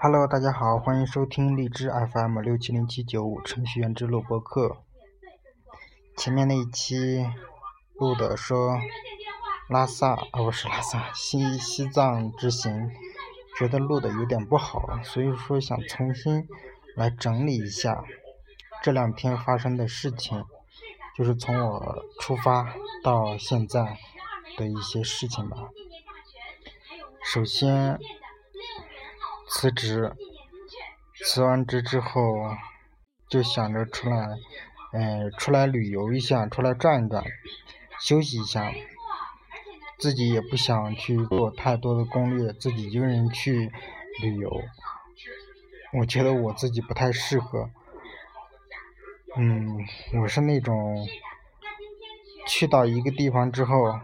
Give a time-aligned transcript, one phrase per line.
[0.00, 4.82] Hello，大家好，欢迎收听荔枝 FM 六七零七九五程序员之路播客。
[6.16, 7.26] 前面那一期
[7.94, 8.78] 录的说
[9.68, 12.90] 拉萨，啊不是拉萨，西西藏之行，
[13.58, 16.46] 觉得录的有点不好，所以说想重新
[16.94, 18.04] 来整理一下
[18.82, 20.44] 这两天发生的事情，
[21.16, 23.98] 就是从我出发到现在
[24.56, 25.68] 的一些事情吧。
[27.24, 27.98] 首先。
[29.50, 30.12] 辞职，
[31.24, 32.20] 辞完职之后，
[33.28, 34.28] 就想着出来，
[34.92, 37.24] 嗯，出来旅游一下，出来转一转，
[38.00, 38.72] 休息一下。
[39.98, 43.72] 自己也不想去做太多的攻略，自己一个人去
[44.22, 44.62] 旅游，
[45.98, 47.68] 我觉得我自己不太适合。
[49.36, 49.84] 嗯，
[50.22, 51.04] 我是那种
[52.46, 53.98] 去到一个地方之后，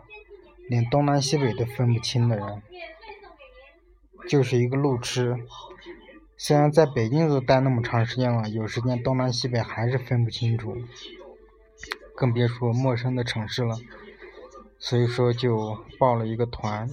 [0.69, 2.63] 连东南西北都分不清的人。
[4.29, 5.37] 就是一个路痴，
[6.37, 10.77] 虽然在北京都待那么长时间了，有时间东南西北还是分不清楚，
[12.17, 13.77] 更别说陌生的城市了。
[14.79, 16.91] 所以说就报了一个团，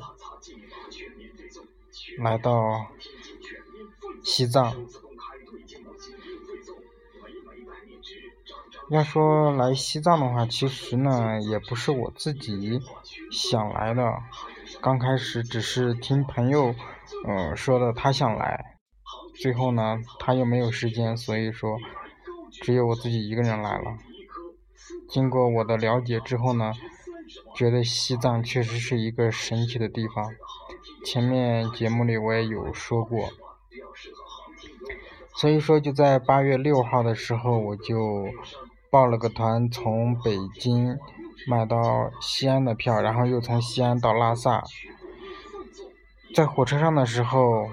[2.19, 2.87] 来到
[4.23, 4.75] 西藏。
[8.89, 12.81] 要说来西藏的话，其实呢也不是我自己
[13.31, 14.21] 想来的，
[14.81, 16.75] 刚开始只是听朋友。
[17.27, 18.77] 嗯，说的他想来，
[19.41, 21.77] 最后呢，他又没有时间，所以说，
[22.63, 23.95] 只有我自己一个人来了。
[25.07, 26.73] 经过我的了解之后呢，
[27.55, 30.31] 觉得西藏确实是一个神奇的地方。
[31.05, 33.29] 前面节目里我也有说过，
[35.35, 38.25] 所以说就在八月六号的时候，我就
[38.89, 40.97] 报了个团，从北京
[41.47, 44.63] 买到西安的票，然后又从西安到拉萨。
[46.33, 47.69] 在火车上的时候，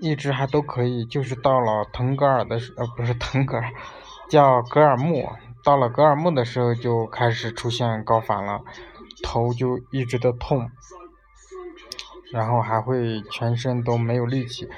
[0.00, 3.72] 一直还都可以，就是到了腾格尔的时，呃，不是腾格尔，
[4.28, 5.28] 叫格尔木。
[5.64, 8.62] 到了格尔木的时候，就开始出现高反了，
[9.22, 10.70] 头就一直的痛，
[12.32, 14.68] 然后还会全身都没有力气，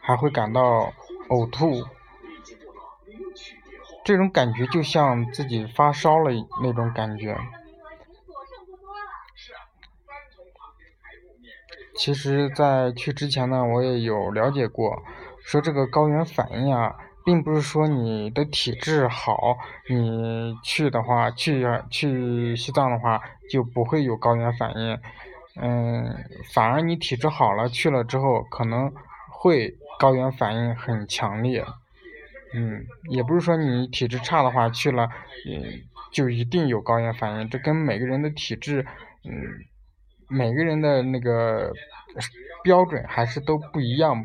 [0.00, 0.92] 还会感到
[1.28, 1.84] 呕吐，
[4.04, 6.30] 这种感觉就像自己发烧了
[6.62, 7.36] 那种感觉。
[11.98, 15.02] 其实，在去之前呢，我也有了解过，
[15.44, 16.94] 说这个高原反应啊，
[17.24, 19.58] 并不是说你的体质好，
[19.90, 23.20] 你去的话，去去西藏的话
[23.50, 24.96] 就不会有高原反应，
[25.60, 28.92] 嗯，反而你体质好了，去了之后可能
[29.32, 31.64] 会高原反应很强烈，
[32.54, 35.08] 嗯，也不是说你体质差的话去了，
[35.50, 35.64] 嗯，
[36.12, 38.86] 就一定有高原反应，这跟每个人的体质，
[39.24, 39.32] 嗯。
[40.28, 41.72] 每个人的那个
[42.62, 44.24] 标准还是都不一样，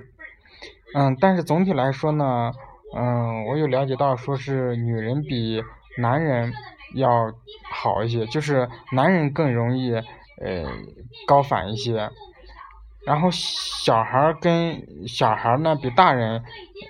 [0.94, 2.52] 嗯，但是总体来说呢，
[2.96, 5.64] 嗯，我有了解到说是女人比
[5.98, 6.52] 男人
[6.96, 7.34] 要
[7.72, 10.66] 好一些，就是男人更容易呃
[11.26, 12.10] 高反一些，
[13.06, 16.44] 然后小孩儿跟小孩儿呢比大人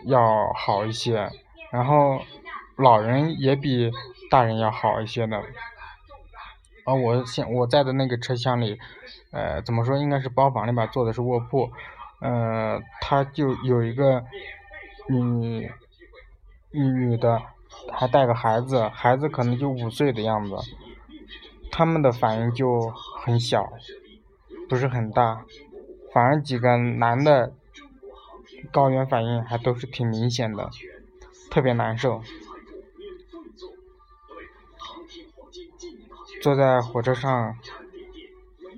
[0.06, 1.30] 要好一些，
[1.72, 2.22] 然后
[2.78, 3.92] 老人也比
[4.32, 5.42] 大人要好一些的。
[6.86, 8.78] 啊，我现我在的那个车厢里，
[9.32, 11.72] 呃，怎么说，应该是包房里边，坐的是卧铺，
[12.20, 14.24] 呃，他就有一个
[15.10, 15.72] 女
[16.72, 17.42] 女的，
[17.92, 20.56] 还带个孩子，孩子可能就五岁的样子，
[21.72, 23.72] 他们的反应就很小，
[24.68, 25.46] 不是很大，
[26.14, 27.54] 反而几个男的
[28.72, 30.70] 高原反应还都是挺明显的，
[31.50, 32.22] 特别难受。
[36.44, 37.58] 坐在火车上，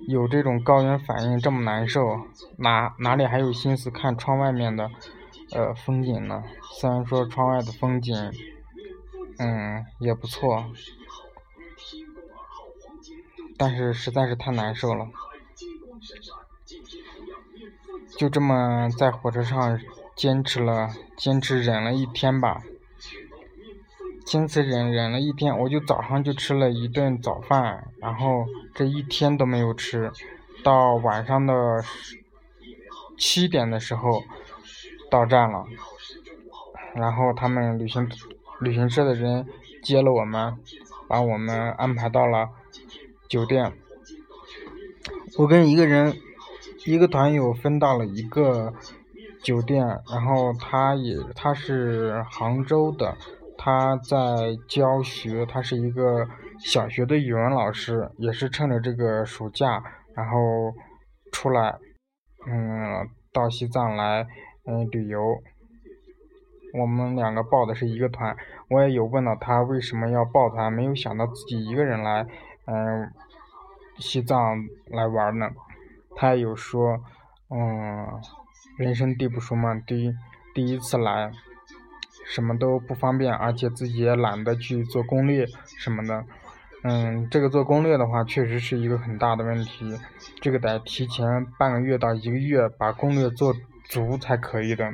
[0.07, 2.27] 有这种高原反应这么难受，
[2.59, 4.91] 哪哪里还有心思看窗外面的
[5.51, 6.43] 呃风景呢？
[6.79, 8.15] 虽然说窗外的风景，
[9.39, 10.65] 嗯也不错，
[13.57, 15.07] 但是实在是太难受了。
[18.15, 19.79] 就这么在火车上
[20.15, 22.61] 坚持了，坚持忍了一天吧。
[24.25, 28.43] 坚持忍忍了一天，我就早上就吃了一顿早饭，然后
[28.73, 30.11] 这一天都没有吃，
[30.63, 31.53] 到晚上的
[33.17, 34.23] 七点的时候
[35.11, 35.63] 到站了，
[36.95, 38.09] 然后他们旅行
[38.59, 39.45] 旅行社的人
[39.83, 40.57] 接了我们，
[41.07, 42.49] 把我们安排到了
[43.29, 43.71] 酒店。
[45.37, 46.17] 我跟一个人
[46.85, 48.73] 一个团友分到了一个
[49.43, 53.15] 酒店，然后他也他是杭州的。
[53.65, 56.27] 他在教学，他是一个
[56.59, 59.83] 小学的语文老师，也是趁着这个暑假，
[60.13, 60.37] 然后
[61.31, 61.75] 出来，
[62.45, 64.27] 嗯，到西藏来
[64.67, 65.19] 嗯旅游。
[66.79, 68.37] 我们两个报的是一个团，
[68.69, 72.21] 我也有问到他为什么要报团，没有想到自己一个人来
[72.67, 73.11] 嗯
[73.97, 75.49] 西藏来玩呢。
[76.15, 76.99] 他也有说
[77.49, 78.21] 嗯
[78.77, 80.13] 人生地不熟嘛，第一
[80.53, 81.31] 第一次来。
[82.27, 85.45] 什么都不方便，而且自己也懒得去做攻略
[85.77, 86.25] 什么的。
[86.83, 89.97] 嗯，这个做攻略的话，确实是一个很大的问题。
[90.39, 93.55] 这个得提前半个月到一个月把攻略做
[93.85, 94.93] 足才可以的。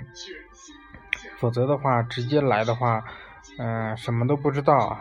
[1.38, 3.04] 否则的话，直接来的话，
[3.58, 4.98] 嗯，什么都不知道，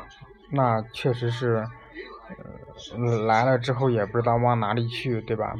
[0.50, 1.64] 那确实是，
[2.96, 5.54] 呃，来了之后也不知道往哪里去，对吧？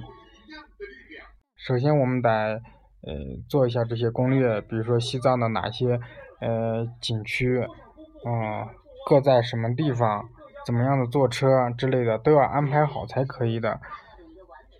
[1.56, 3.14] 首先我们得，呃，
[3.49, 6.00] 做一下这些攻略，比如说西藏的哪些。
[6.40, 7.66] 呃，景区，
[8.25, 8.66] 嗯，
[9.06, 10.28] 各在什么地方，
[10.64, 13.78] 怎么样的坐车之类的都要安排好才可以的。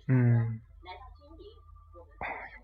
[0.07, 0.59] 嗯，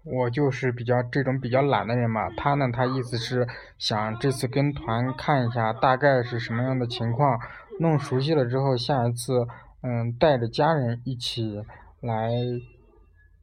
[0.03, 2.29] 我就是比较这种比较懒的人嘛。
[2.35, 3.47] 他呢，他意思是
[3.77, 7.39] 想这次跟团看一下大概是什么样的情况，
[7.79, 9.47] 弄熟悉了之后，下一次
[9.83, 11.63] 嗯带着家人一起
[12.01, 12.31] 来，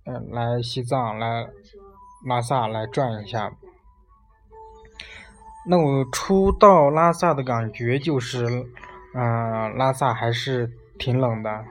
[0.04, 1.46] 嗯来西藏来
[2.26, 3.52] 拉萨来转一下。
[5.66, 8.44] 那我初到拉萨的感觉就是，
[9.14, 11.64] 嗯，拉萨还是挺冷的。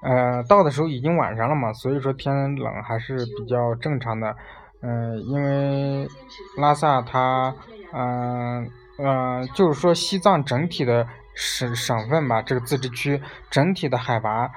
[0.00, 4.36] 呃，到的时候已经晚上了嘛，所以说天冷还是比较正常的。
[4.80, 6.08] 嗯，因为
[6.56, 7.52] 拉萨它，
[7.92, 11.04] 嗯嗯，就是说西藏整体的
[11.34, 13.20] 省省份吧，这个自治区
[13.50, 14.48] 整体的海拔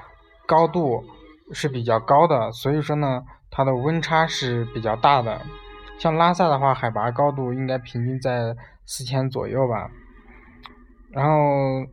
[0.46, 1.04] 高度
[1.52, 5.40] 是比较高的，所以说呢，它的温差是比较大的。
[6.02, 9.88] 像拉萨的话，海拔高度应该平均在四千左右吧。
[11.12, 11.32] 然后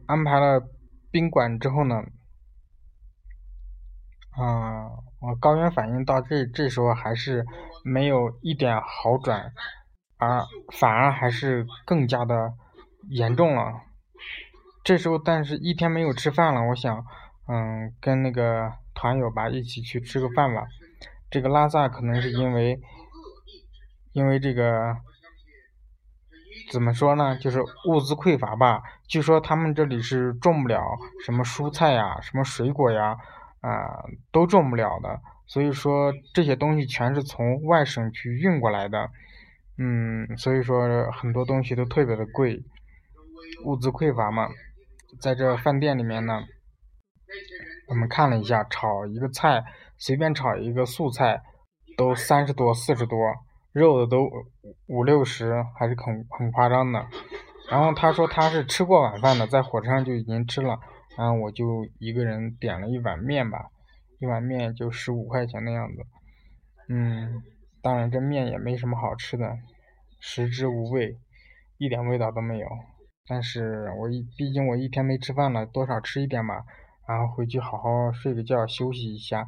[0.07, 0.59] 安排了
[1.11, 1.97] 宾馆之后呢，
[4.31, 4.89] 啊，
[5.19, 7.45] 我高原反应到这这时候还是
[7.83, 9.51] 没有一点好转，
[10.17, 10.41] 而
[10.73, 12.51] 反而还是更加的
[13.11, 13.79] 严重了。
[14.83, 17.05] 这时候，但是一天没有吃饭了，我想，
[17.47, 20.63] 嗯，跟那个团友吧一起去吃个饭吧。
[21.29, 22.81] 这个拉萨可能是因为。
[24.19, 24.97] 因为这个
[26.69, 28.83] 怎么说呢，就是物资匮乏吧。
[29.07, 30.83] 据说他们这里是种不了
[31.23, 33.15] 什么蔬菜呀、什么水果呀，
[33.61, 35.21] 啊，都种不了的。
[35.47, 39.09] 所以说这些东西全是从外省去运过来的。
[39.77, 42.61] 嗯，所以说很多东西都特别的贵，
[43.63, 44.49] 物资匮乏嘛。
[45.21, 46.43] 在这饭店里面呢，
[47.87, 49.63] 我们看了一下，炒一个菜，
[49.97, 51.41] 随便炒一个素菜，
[51.95, 53.17] 都三十多、四十多。
[53.79, 54.29] 肉的都
[54.87, 57.07] 五六十，还是很很夸张的。
[57.71, 60.79] 然后他说他是吃过晚饭的，在火车上就已经吃了。
[61.17, 63.69] 然后我就一个人点了一碗面吧，
[64.19, 66.05] 一碗面就十五块钱的样子。
[66.87, 67.43] 嗯，
[67.81, 69.57] 当然这面也没什么好吃的，
[70.19, 71.17] 食之无味，
[71.77, 72.67] 一点味道都没有。
[73.27, 76.65] 但是我一毕竟我一天没吃饭了，多少吃一点吧。
[77.07, 79.47] 然后回去好好睡个觉，休息一下。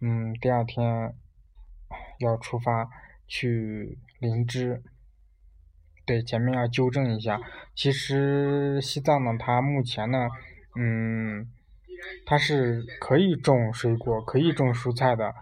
[0.00, 1.14] 嗯，第二天
[2.18, 2.88] 要出发。
[3.28, 4.82] 去灵芝，
[6.06, 7.38] 对，前面要纠正一下。
[7.74, 10.28] 其实西藏呢，它目前呢，
[10.74, 11.46] 嗯，
[12.24, 15.34] 它是可以种水果、可以种蔬菜的，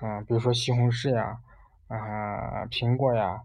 [0.00, 1.38] 嗯，比如说西红柿呀，
[1.88, 3.42] 啊，苹果呀，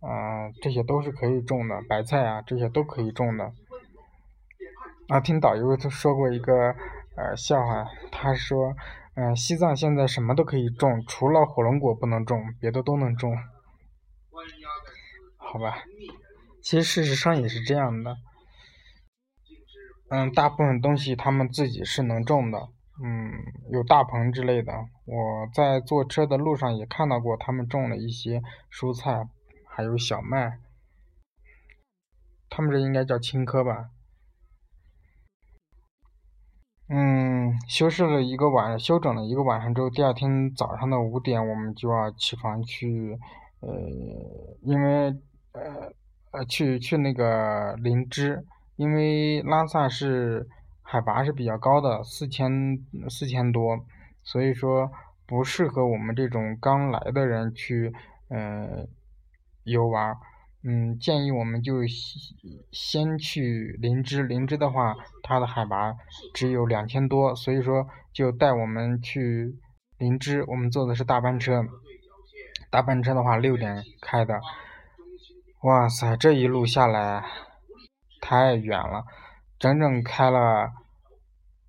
[0.00, 3.52] 啊，这些都是可以种的，白菜啊，这些都可以种的。
[5.08, 6.74] 啊，听导游他说过一个
[7.16, 8.74] 呃笑话，他说。
[9.16, 13.34] 嗯，西藏现在什么都可以种，除了火龙果不能种，别的都能种。
[15.36, 15.78] 好吧，
[16.62, 18.16] 其实事实上也是这样的。
[20.10, 22.68] 嗯，大部分东西他们自己是能种的，
[23.02, 23.32] 嗯，
[23.70, 24.72] 有大棚之类的。
[25.06, 29.26] 我在坐车的路上也看到过他们种了一些蔬菜，
[29.66, 30.58] 还有小麦。
[32.50, 33.90] 他们这应该叫青稞吧。
[36.88, 43.18] 嗯，休息了一个晚上，休整了一个晚上之后，第二天早上的五点，我们就要起床去，
[43.58, 43.68] 呃，
[44.62, 45.08] 因为
[45.50, 45.92] 呃
[46.30, 48.44] 呃去去那个林芝，
[48.76, 50.46] 因为拉萨是
[50.80, 52.50] 海拔是比较高的，四千
[53.08, 53.80] 四千多，
[54.22, 54.88] 所以说
[55.26, 57.92] 不适合我们这种刚来的人去
[58.28, 58.86] 嗯
[59.64, 60.16] 游玩。
[60.68, 61.74] 嗯，建议我们就
[62.72, 65.94] 先去林芝，林芝的话，它的海拔
[66.34, 69.54] 只有两千多，所以说就带我们去
[69.96, 70.44] 林芝。
[70.48, 71.64] 我们坐的是大班车，
[72.68, 74.40] 大班车的话六点开的，
[75.62, 77.24] 哇塞，这一路下来
[78.20, 79.04] 太远了，
[79.60, 80.72] 整整开了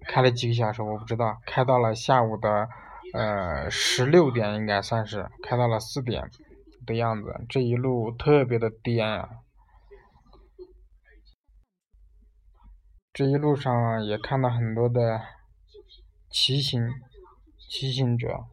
[0.07, 2.67] 开了几个小时，我不知道，开到了下午的
[3.13, 6.27] 呃十六点应该算是开到了四点
[6.87, 9.29] 的样子，这一路特别的颠啊。
[13.13, 15.21] 这一路上也看到很多的
[16.29, 16.87] 骑行
[17.69, 18.45] 骑行者。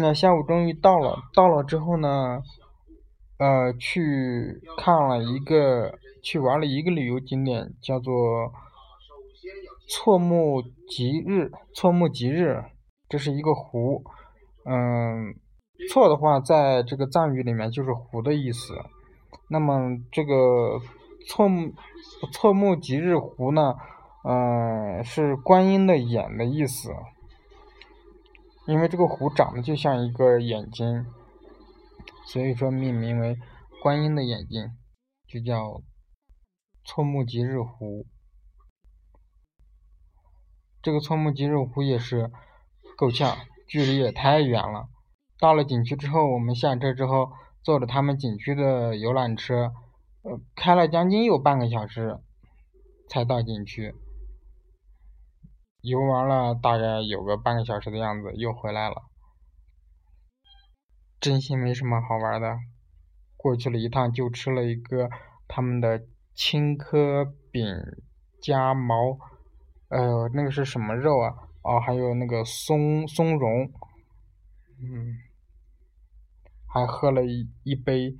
[0.00, 2.42] 那下午终于到了，到了之后呢，
[3.38, 8.52] 呃，去看了一个，去玩了一个旅游景点，叫做
[9.88, 11.50] 错木吉日。
[11.74, 12.64] 错木吉日，
[13.08, 14.04] 这是一个湖，
[14.64, 15.34] 嗯，
[15.90, 18.74] 错的话，在这个藏语里面就是湖的意思。
[19.48, 20.78] 那么这个
[21.26, 21.48] 错
[22.32, 23.74] 错木吉日湖呢，
[24.24, 26.90] 嗯，是观音的眼的意思，
[28.66, 31.06] 因为这个湖长得就像一个眼睛，
[32.26, 33.38] 所以说命名为
[33.82, 34.76] 观音的眼睛，
[35.26, 35.80] 就叫
[36.84, 38.04] 错木吉日湖。
[40.82, 42.30] 这个错木吉日湖也是
[42.98, 44.88] 够呛，距离也太远了。
[45.38, 47.30] 到了景区之后，我们下车之后。
[47.64, 49.74] 坐着他们景区的游览车，
[50.22, 52.18] 呃，开了将近有半个小时，
[53.10, 53.94] 才到景区。
[55.82, 59.02] 游玩了大概有个半个小时的样子，又回来了。
[61.20, 62.56] 真心没什么好玩的，
[63.36, 65.10] 过去了一趟就吃了一个
[65.46, 67.66] 他们的青稞饼
[68.40, 69.18] 夹毛，
[69.88, 71.47] 呃，那个是什么肉啊？
[71.68, 73.70] 哦，还有那个松松茸，
[74.80, 75.18] 嗯。
[76.70, 78.14] 还喝了一一杯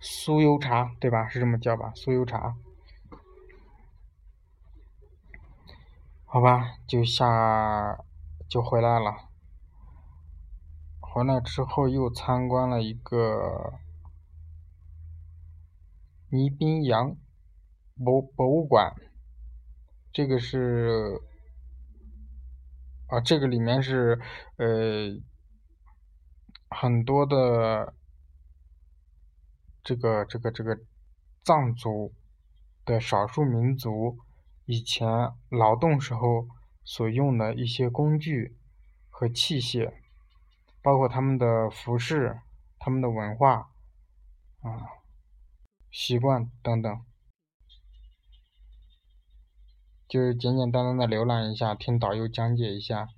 [0.00, 1.28] 酥油茶，对吧？
[1.28, 1.92] 是这么叫吧？
[1.94, 2.56] 酥油茶。
[6.24, 8.04] 好吧，就下
[8.48, 9.28] 就回来了。
[11.00, 13.74] 回来之后又参观了一个
[16.30, 17.14] 倪斌洋
[17.94, 18.94] 博博物馆，
[20.12, 21.20] 这个是
[23.08, 24.20] 啊，这个里面是
[24.56, 25.20] 呃。
[26.76, 27.94] 很多的
[29.84, 30.76] 这个这个这个
[31.44, 32.12] 藏族
[32.84, 34.18] 的少数民族
[34.64, 35.08] 以前
[35.50, 36.48] 劳动时候
[36.82, 38.56] 所用的一些工具
[39.08, 39.92] 和器械，
[40.82, 42.40] 包括他们的服饰、
[42.80, 43.70] 他们的文化
[44.62, 44.82] 啊
[45.92, 47.04] 习惯等等，
[50.14, 53.08] 就是简简单单的浏览一下，听导游讲解一下。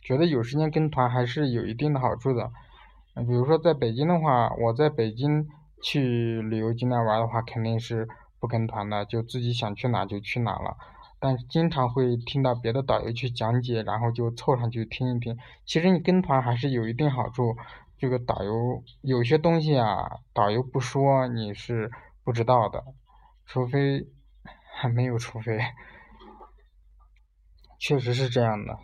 [0.00, 2.52] 觉得有时间跟团还是有一定的好处的，
[3.16, 5.48] 比如说在北京的话，我在北京
[5.82, 8.06] 去旅游景点玩的话，肯定是
[8.38, 10.76] 不跟团的，就自己想去哪就去哪了。
[11.18, 15.36] 但经常会听到别的导游去讲解，然后就凑上去听一听。
[15.66, 17.56] 其实你跟团还是有一定好处，
[17.98, 21.90] 这个导游有些东西啊，导游不说你是
[22.22, 22.84] 不知道的，
[23.46, 24.06] 除非
[24.84, 25.58] 还没有除非，
[27.78, 28.78] 确实是这样的。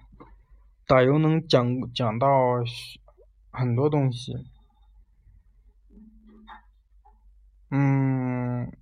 [0.87, 2.26] 导游能讲讲到
[3.50, 4.33] 很多东西，
[7.69, 8.73] 嗯，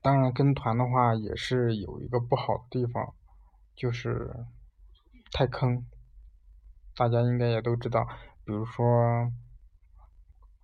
[0.00, 3.12] 当然跟团的话也是有一个不好的地方，
[3.76, 4.46] 就是
[5.32, 5.84] 太坑，
[6.96, 8.08] 大家应该也都知道，
[8.46, 9.30] 比如说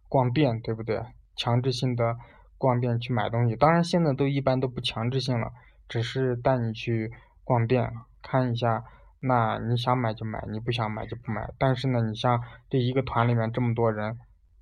[0.08, 1.04] 逛店，对不对？
[1.36, 2.16] 强制性的
[2.58, 5.52] 逛店去买东西，当然现在都一般都不强制性了，
[5.88, 7.12] 只是带你去
[7.44, 8.84] 逛店看一下。
[9.20, 11.50] 那你想买就买，你不想买就不买。
[11.58, 14.16] 但是呢，你像这一个团里面这么多人，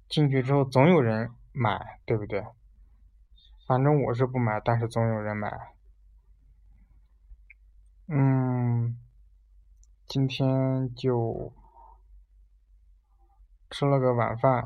[0.08, 2.42] 进去之后总有人买，对不对？
[3.66, 5.52] 反正我是不买，但是总有人买。
[8.08, 8.96] 嗯，
[10.06, 11.52] 今天就
[13.68, 14.64] 吃了个晚饭，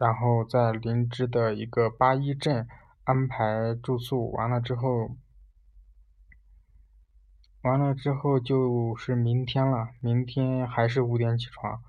[0.00, 2.66] 然后在林芝的一个八一镇
[3.04, 5.10] 安排住宿，完了之后。
[7.62, 11.82] 完了之后就是明天了，明天还是五点起床，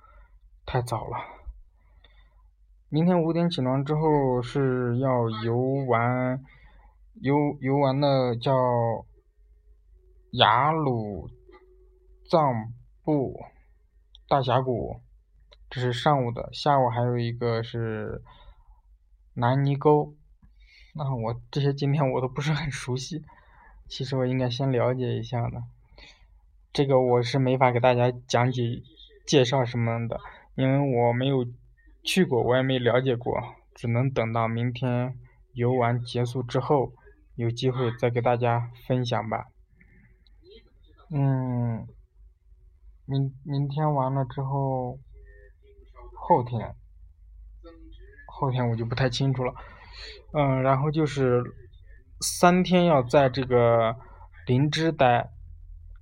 [0.65, 1.17] 太早了。
[2.89, 6.43] 明天五点起床之后是要游玩，
[7.21, 8.51] 游游玩的叫
[10.31, 11.29] 雅鲁
[12.29, 12.73] 藏
[13.05, 13.39] 布
[14.27, 14.99] 大峡谷，
[15.71, 18.21] 这是上午的，下午还有一个是
[19.35, 20.13] 南泥沟，
[20.93, 23.23] 那我这些景点我都不是很熟悉。
[23.87, 25.63] 其实我应该先了解一下的，
[26.73, 28.83] 这个我是没法给大家讲解、
[29.25, 30.19] 介绍什么的，
[30.55, 31.45] 因为我没有
[32.03, 33.41] 去过，我也没了解过，
[33.73, 35.17] 只能等到明天
[35.53, 36.91] 游玩结束之后，
[37.35, 39.47] 有机会再给大家分享吧。
[41.09, 41.87] 嗯，
[43.05, 44.99] 明明天完了之后，
[46.23, 46.75] 后天，
[48.27, 49.53] 后天我就不太清楚了。
[50.33, 51.43] 嗯，然后就是
[52.21, 53.95] 三天要在这个
[54.45, 55.29] 林芝待，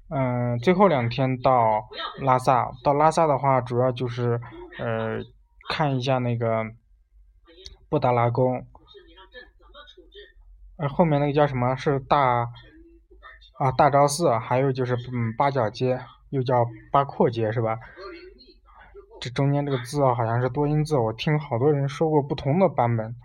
[0.10, 1.88] 嗯，最后两天到
[2.22, 2.70] 拉萨。
[2.84, 4.40] 到拉萨的话，主要就是
[4.78, 5.20] 呃
[5.70, 6.66] 看一下那个
[7.90, 8.68] 布达拉宫，
[10.78, 12.46] 呃后面那个叫什么是大
[13.58, 16.00] 啊大昭寺，还有就是嗯八角街，
[16.30, 17.80] 又叫八廓街是吧？
[19.22, 23.16] 这中间这个字啊，好像是多音字，我听好多人说过不同的版本。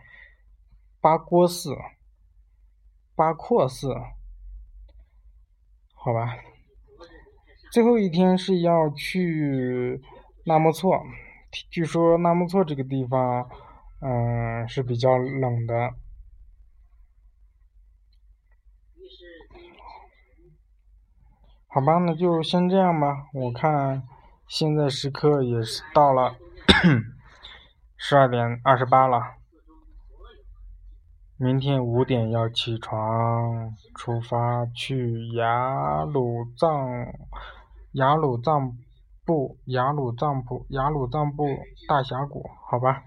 [1.00, 1.76] 八郭寺、
[3.14, 3.94] 八廓寺，
[5.94, 6.36] 好吧。
[7.70, 10.00] 最后一天是要去
[10.46, 11.02] 纳木错，
[11.70, 13.48] 据说纳木错这个地方，
[14.00, 15.94] 嗯，是比较冷的。
[21.68, 24.02] 好吧，那就先这样吧，我看。
[24.46, 26.36] 现在时刻也是到了
[27.96, 29.20] 十二点二十八了，
[31.36, 36.88] 明天五点要起床出发去雅鲁藏
[37.92, 38.76] 雅鲁藏
[39.24, 41.44] 布雅鲁藏布雅鲁藏布
[41.88, 43.02] 大峡谷，好吧，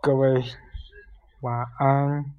[0.00, 0.44] 各位
[1.40, 2.37] 晚安。